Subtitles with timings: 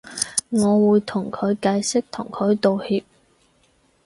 [0.49, 3.03] 我會同佢解釋同佢道歉